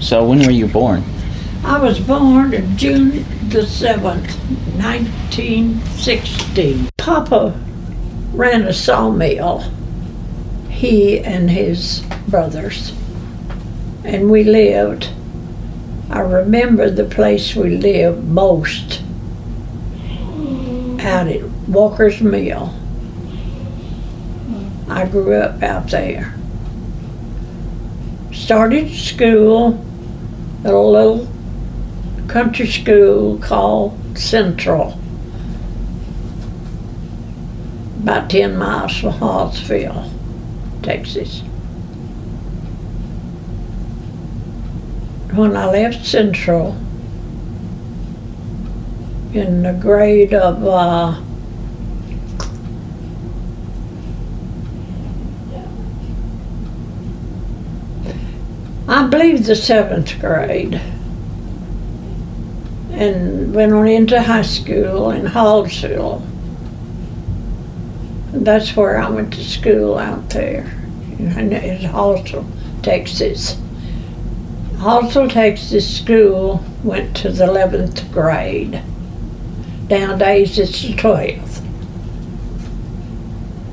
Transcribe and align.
So 0.00 0.24
when 0.24 0.40
were 0.40 0.50
you 0.50 0.66
born? 0.66 1.04
I 1.64 1.78
was 1.78 1.98
born 1.98 2.54
on 2.54 2.76
June 2.76 3.24
the 3.48 3.62
7th, 3.62 4.36
1960. 4.76 6.88
Papa 6.96 7.58
ran 8.32 8.62
a 8.62 8.72
sawmill, 8.72 9.64
he 10.68 11.20
and 11.20 11.50
his 11.50 12.04
brothers, 12.28 12.92
and 14.04 14.30
we 14.30 14.44
lived. 14.44 15.08
I 16.10 16.20
remember 16.20 16.90
the 16.90 17.04
place 17.04 17.56
we 17.56 17.76
lived 17.76 18.24
most 18.24 19.02
out 21.00 21.28
at 21.28 21.42
Walker's 21.68 22.20
Mill. 22.20 22.74
I 24.88 25.06
grew 25.06 25.34
up 25.34 25.62
out 25.62 25.88
there. 25.88 26.34
Started 28.32 28.92
school 28.92 29.84
at 30.66 30.74
a 30.74 30.80
little 30.80 31.28
country 32.26 32.66
school 32.66 33.38
called 33.38 33.96
Central, 34.18 34.98
about 38.00 38.28
10 38.28 38.56
miles 38.56 38.96
from 38.96 39.12
Hallsville, 39.12 40.10
Texas. 40.82 41.40
When 45.32 45.56
I 45.56 45.66
left 45.66 46.04
Central, 46.04 46.76
in 49.32 49.62
the 49.62 49.72
grade 49.74 50.34
of 50.34 50.66
uh, 50.66 51.20
I 58.88 59.08
believe 59.08 59.46
the 59.46 59.56
seventh 59.56 60.20
grade 60.20 60.80
and 62.92 63.52
went 63.52 63.72
on 63.72 63.88
into 63.88 64.22
high 64.22 64.42
school 64.42 65.10
in 65.10 65.26
Hallsville. 65.26 66.24
That's 68.32 68.76
where 68.76 68.98
I 68.98 69.10
went 69.10 69.34
to 69.34 69.42
school 69.42 69.98
out 69.98 70.30
there 70.30 70.72
in 71.18 71.30
Hallsville, 71.30 72.46
Texas. 72.82 73.60
Hallsville, 74.76 75.32
Texas 75.32 75.98
school 75.98 76.64
went 76.84 77.16
to 77.16 77.32
the 77.32 77.44
11th 77.44 78.12
grade. 78.12 78.82
Nowadays 79.90 80.58
it's 80.60 80.80
the 80.82 80.94
12th. 80.94 81.62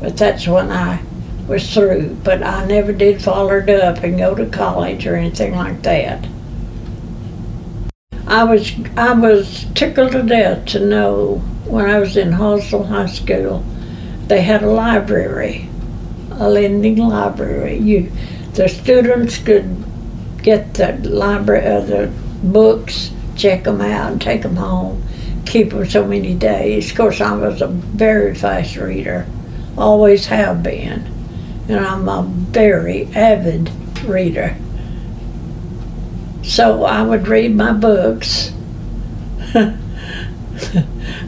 But 0.00 0.16
that's 0.16 0.48
when 0.48 0.72
I 0.72 1.00
was 1.46 1.72
through. 1.72 2.16
But 2.22 2.42
I 2.42 2.64
never 2.66 2.92
did 2.92 3.22
follow 3.22 3.58
it 3.58 3.68
up 3.68 4.02
and 4.02 4.18
go 4.18 4.34
to 4.34 4.46
college 4.46 5.06
or 5.06 5.16
anything 5.16 5.54
like 5.54 5.82
that. 5.82 6.26
I 8.26 8.42
was 8.42 8.72
I 8.96 9.12
was 9.12 9.66
tickled 9.74 10.12
to 10.12 10.22
death 10.22 10.66
to 10.66 10.80
know 10.84 11.42
when 11.66 11.88
I 11.88 11.98
was 11.98 12.16
in 12.16 12.30
Hallsville 12.30 12.88
High 12.88 13.06
School, 13.06 13.64
they 14.26 14.42
had 14.42 14.62
a 14.62 14.70
library, 14.70 15.68
a 16.32 16.48
lending 16.48 16.96
library. 16.96 17.78
You, 17.78 18.10
the 18.54 18.68
students 18.68 19.38
could 19.38 19.84
get 20.42 20.74
the 20.74 20.92
library, 21.08 21.66
uh, 21.66 21.80
the 21.80 22.12
books, 22.42 23.12
check 23.36 23.64
them 23.64 23.80
out, 23.80 24.12
and 24.12 24.20
take 24.20 24.42
them 24.42 24.56
home, 24.56 25.02
keep 25.44 25.70
them 25.70 25.88
so 25.88 26.06
many 26.06 26.34
days. 26.34 26.90
Of 26.90 26.96
course, 26.96 27.20
I 27.20 27.34
was 27.36 27.60
a 27.60 27.68
very 27.68 28.34
fast 28.34 28.76
reader, 28.76 29.26
always 29.76 30.26
have 30.26 30.62
been, 30.62 31.15
and 31.68 31.78
I'm 31.78 32.08
a 32.08 32.22
very 32.22 33.06
avid 33.14 33.70
reader. 34.04 34.56
So 36.42 36.84
I 36.84 37.02
would 37.02 37.26
read 37.26 37.56
my 37.56 37.72
books. 37.72 38.52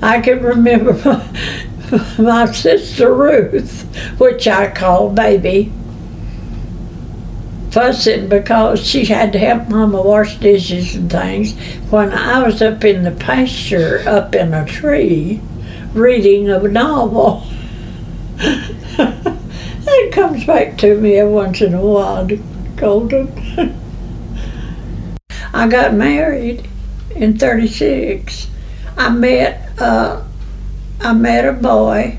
I 0.01 0.21
can 0.21 0.43
remember 0.43 0.93
my, 1.05 2.15
my 2.19 2.47
sister 2.53 3.13
Ruth, 3.13 3.83
which 4.19 4.47
I 4.47 4.71
called 4.71 5.17
baby, 5.17 5.73
fussing 7.71 8.29
because 8.29 8.87
she 8.87 9.07
had 9.07 9.33
to 9.33 9.39
help 9.39 9.69
Mama 9.69 10.01
wash 10.01 10.37
dishes 10.37 10.95
and 10.95 11.11
things 11.11 11.55
when 11.91 12.13
I 12.13 12.45
was 12.45 12.63
up 12.63 12.85
in 12.85 13.03
the 13.03 13.11
pasture, 13.11 14.05
up 14.07 14.35
in 14.35 14.55
a 14.55 14.65
tree, 14.65 15.41
reading 15.95 16.49
a 16.49 16.61
novel. 16.61 17.45
comes 20.19 20.45
back 20.45 20.77
to 20.77 20.99
me 20.99 21.15
every 21.15 21.33
once 21.33 21.61
in 21.61 21.73
a 21.73 21.81
while, 21.81 22.29
Colton. 22.77 23.33
I 25.55 25.69
got 25.69 25.95
married 25.95 26.67
in 27.15 27.39
36. 27.39 28.49
I 28.97 29.11
met 29.11 29.81
uh, 29.81 30.25
I 31.01 31.13
met 31.13 31.45
a 31.45 31.53
boy. 31.53 32.19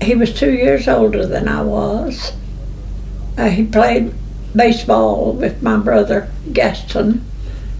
He 0.00 0.14
was 0.14 0.32
two 0.32 0.54
years 0.54 0.88
older 0.88 1.26
than 1.26 1.48
I 1.48 1.60
was. 1.60 2.32
Uh, 3.36 3.50
he 3.50 3.62
played 3.66 4.14
baseball 4.56 5.34
with 5.34 5.62
my 5.62 5.76
brother 5.76 6.30
Gaston. 6.50 7.22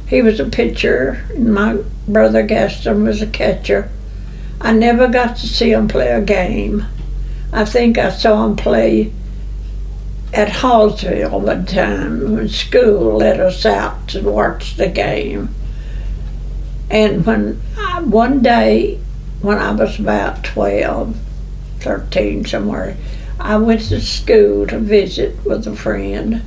He 0.08 0.20
was 0.20 0.38
a 0.38 0.44
pitcher, 0.44 1.24
and 1.30 1.54
my 1.54 1.78
brother 2.06 2.42
Gaston 2.42 3.04
was 3.04 3.22
a 3.22 3.26
catcher. 3.26 3.88
I 4.60 4.72
never 4.72 5.08
got 5.08 5.36
to 5.38 5.46
see 5.46 5.72
him 5.72 5.88
play 5.88 6.10
a 6.10 6.20
game. 6.20 6.84
I 7.54 7.64
think 7.64 7.98
I 7.98 8.10
saw 8.10 8.44
him 8.44 8.56
play 8.56 9.12
at 10.32 10.48
Hallsville 10.48 11.40
one 11.40 11.64
time 11.64 12.34
when 12.34 12.48
school 12.48 13.18
let 13.18 13.38
us 13.38 13.64
out 13.64 14.08
to 14.08 14.28
watch 14.28 14.74
the 14.74 14.88
game. 14.88 15.54
And 16.90 17.24
when 17.24 17.62
I, 17.78 18.00
one 18.00 18.42
day, 18.42 18.98
when 19.40 19.58
I 19.58 19.70
was 19.70 20.00
about 20.00 20.42
12, 20.42 21.16
13, 21.78 22.44
somewhere, 22.44 22.96
I 23.38 23.56
went 23.58 23.82
to 23.82 24.00
school 24.00 24.66
to 24.66 24.80
visit 24.80 25.44
with 25.44 25.64
a 25.68 25.76
friend. 25.76 26.42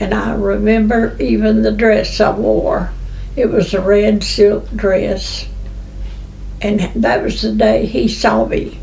And 0.00 0.12
I 0.12 0.34
remember 0.34 1.16
even 1.20 1.62
the 1.62 1.70
dress 1.70 2.20
I 2.20 2.36
wore. 2.36 2.90
It 3.36 3.46
was 3.46 3.72
a 3.72 3.80
red 3.80 4.24
silk 4.24 4.68
dress. 4.74 5.46
And 6.60 6.80
that 7.00 7.22
was 7.22 7.42
the 7.42 7.52
day 7.52 7.86
he 7.86 8.08
saw 8.08 8.44
me. 8.44 8.80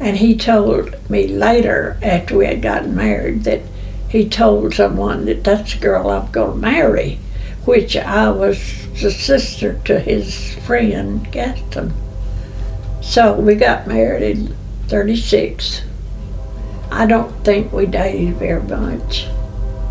And 0.00 0.16
he 0.16 0.34
told 0.34 0.96
me 1.10 1.28
later, 1.28 1.98
after 2.02 2.38
we 2.38 2.46
had 2.46 2.62
gotten 2.62 2.96
married, 2.96 3.44
that 3.44 3.60
he 4.08 4.28
told 4.28 4.74
someone 4.74 5.26
that 5.26 5.44
that's 5.44 5.74
the 5.74 5.78
girl 5.78 6.08
I'm 6.08 6.32
going 6.32 6.52
to 6.52 6.56
marry, 6.56 7.20
which 7.66 7.96
I 7.96 8.30
was 8.30 8.58
the 9.00 9.10
sister 9.10 9.78
to 9.84 10.00
his 10.00 10.54
friend 10.66 11.30
Gaston. 11.30 11.92
So 13.02 13.38
we 13.38 13.54
got 13.54 13.86
married 13.86 14.22
in 14.22 14.56
36. 14.88 15.82
I 16.90 17.06
don't 17.06 17.32
think 17.44 17.70
we 17.70 17.86
dated 17.86 18.36
very 18.36 18.62
much. 18.62 19.26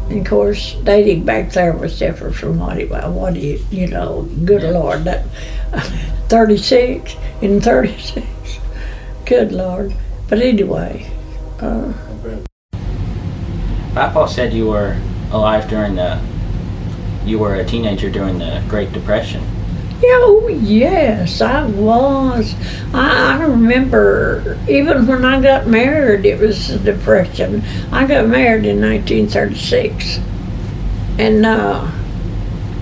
And 0.09 0.22
of 0.22 0.28
course, 0.28 0.74
dating 0.84 1.24
back 1.24 1.52
there 1.52 1.74
was 1.74 2.00
different 2.00 2.36
from 2.36 2.58
what 2.58 2.80
it 2.80 2.90
was. 2.90 3.14
What 3.14 3.36
you, 3.36 3.64
you 3.70 3.88
know, 3.88 4.24
good 4.44 4.64
Lord, 4.64 5.03
that 5.03 5.24
36 6.30 7.16
in 7.41 7.62
36. 7.62 8.26
Good 9.29 9.51
Lord. 9.51 9.94
But 10.28 10.40
anyway. 10.40 11.06
Uh, 11.59 11.94
Papa 13.94 14.28
said 14.28 14.53
you 14.53 14.66
were 14.69 15.00
alive 15.31 15.69
during 15.69 15.97
the. 15.97 16.19
You 17.25 17.38
were 17.38 17.53
a 17.53 17.63
teenager 17.63 18.09
during 18.09 18.40
the 18.40 18.63
Great 18.67 18.91
Depression. 18.91 19.44
Yeah, 20.01 20.17
oh 20.17 20.47
yes, 20.47 21.41
I 21.41 21.63
was. 21.67 22.56
I, 22.91 23.38
I 23.38 23.44
remember 23.44 24.57
even 24.67 25.06
when 25.06 25.23
I 25.23 25.40
got 25.40 25.67
married, 25.67 26.25
it 26.25 26.40
was 26.40 26.69
the 26.69 26.79
Depression. 26.79 27.61
I 27.91 28.07
got 28.07 28.28
married 28.28 28.66
in 28.66 28.81
1936. 28.81 30.22
And, 31.20 31.46
uh, 31.46 31.91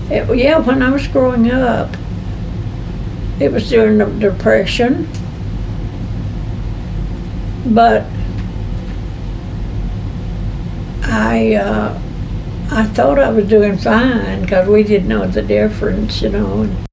it, 0.08 0.34
yeah, 0.38 0.60
when 0.60 0.80
I 0.80 0.92
was 0.92 1.08
growing 1.08 1.50
up, 1.50 1.94
it 3.38 3.52
was 3.52 3.68
during 3.68 3.98
the 3.98 4.06
Depression. 4.06 5.10
But 7.68 8.04
I, 11.02 11.54
uh, 11.54 12.00
I 12.70 12.84
thought 12.84 13.18
I 13.18 13.30
was 13.30 13.46
doing 13.48 13.76
fine 13.78 14.42
because 14.42 14.68
we 14.68 14.82
didn't 14.82 15.08
know 15.08 15.26
the 15.26 15.42
difference, 15.42 16.22
you 16.22 16.30
know. 16.30 16.68